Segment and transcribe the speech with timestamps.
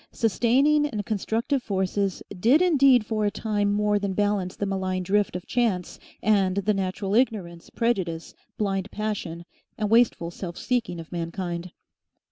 [0.11, 5.35] Sustaining and constructive forces did indeed for a time more than balance the malign drift
[5.35, 9.45] of chance and the natural ignorance, prejudice, blind passion,
[9.77, 11.71] and wasteful self seeking of mankind.